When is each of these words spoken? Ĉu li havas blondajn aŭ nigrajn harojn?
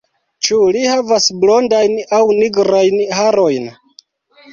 Ĉu 0.45 0.55
li 0.77 0.79
havas 0.91 1.27
blondajn 1.43 1.93
aŭ 2.19 2.21
nigrajn 2.39 2.97
harojn? 3.19 3.69